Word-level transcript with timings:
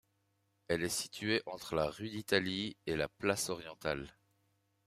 Elle 0.67 0.81
est 0.83 0.89
située 0.89 1.43
entre 1.45 1.75
la 1.75 1.85
rue 1.87 2.09
d’Italie 2.09 2.75
et 2.87 2.95
la 2.95 3.07
place 3.07 3.49
orientale. 3.51 4.09